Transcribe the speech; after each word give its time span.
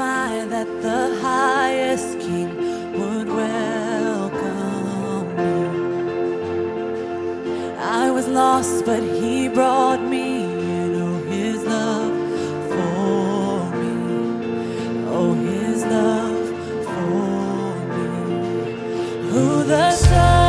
I 0.00 0.46
that 0.48 0.66
the 0.82 1.18
highest 1.20 2.18
king 2.20 2.48
would 2.98 3.28
welcome 3.28 5.26
me? 5.36 5.54
I 7.76 8.10
was 8.10 8.26
lost, 8.26 8.84
but 8.86 9.02
he 9.02 9.48
brought 9.48 10.02
me 10.02 10.44
in. 10.44 10.94
Oh, 11.02 11.18
his 11.24 11.64
love 11.64 12.12
for 12.70 13.70
me. 13.80 13.94
Oh, 15.16 15.32
his 15.34 15.84
love 15.84 16.46
for 16.88 17.74
me. 17.94 18.10
Who 19.30 19.64
the 19.64 19.90
Son? 19.92 20.39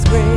his 0.00 0.08
grace. 0.08 0.29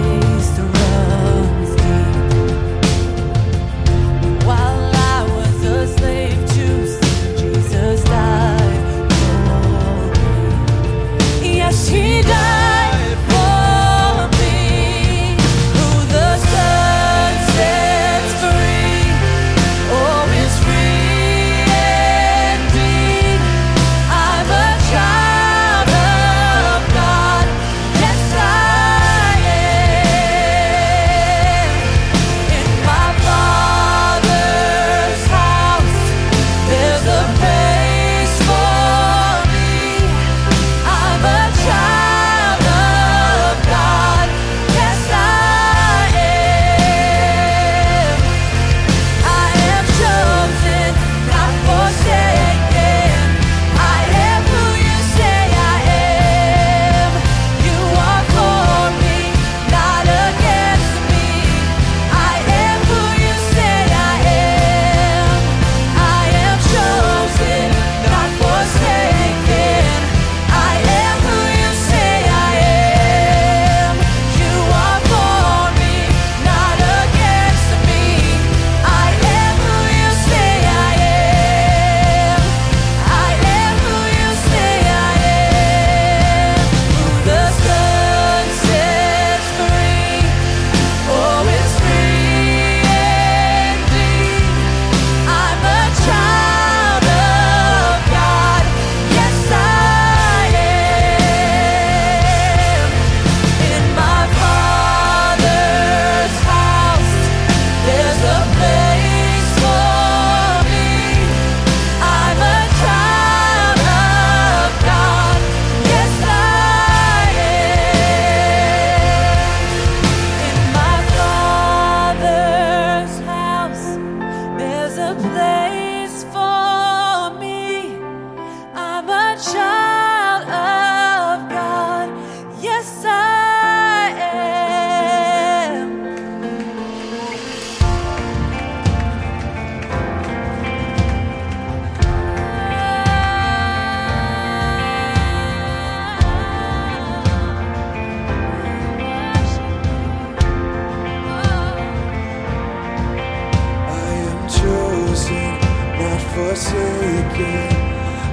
I 156.53 156.56
say 156.56 157.18
again, 157.25 157.74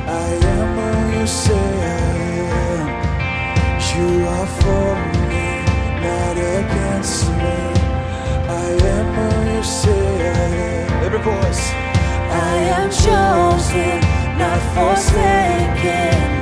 I 0.06 0.32
am 0.52 0.78
all 0.78 1.20
you 1.20 1.26
say 1.26 1.54
I 1.56 2.18
am. 2.68 2.86
You 3.96 4.26
are 4.28 4.46
for 4.60 4.92
me, 5.30 5.48
not 6.04 6.36
against 6.36 7.30
me. 7.40 7.60
I 8.46 8.76
am 8.92 9.08
all 9.24 9.54
you 9.54 9.62
say 9.64 10.28
I 10.28 10.48
am. 10.68 11.04
Every 11.06 11.22
voice. 11.32 11.64
I 12.52 12.56
am 12.76 12.90
chosen, 12.90 14.00
not 14.36 14.60
forsaken. 14.74 16.39